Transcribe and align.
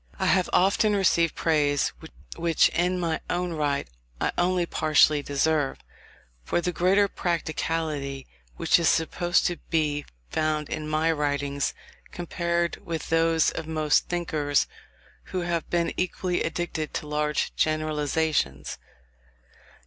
I 0.17 0.25
have 0.25 0.49
often 0.51 0.95
received 0.95 1.35
praise, 1.35 1.93
which 2.35 2.69
in 2.69 2.99
my 2.99 3.21
own 3.29 3.53
right 3.53 3.87
I 4.19 4.31
only 4.35 4.65
partially 4.65 5.21
deserve, 5.21 5.77
for 6.43 6.59
the 6.59 6.71
greater 6.71 7.07
practicality 7.07 8.25
which 8.55 8.79
is 8.79 8.89
supposed 8.89 9.45
to 9.45 9.57
be 9.69 10.07
found 10.31 10.69
in 10.69 10.87
my 10.87 11.11
writings, 11.11 11.75
compared 12.11 12.83
with 12.83 13.09
those 13.09 13.51
of 13.51 13.67
most 13.67 14.07
thinkers 14.09 14.65
who 15.25 15.41
have 15.41 15.69
been 15.69 15.93
equally 15.95 16.41
addicted 16.41 16.95
to 16.95 17.05
large 17.07 17.55
generalizations. 17.55 18.79